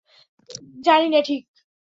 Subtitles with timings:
[0.85, 1.43] জানি না ঠিক।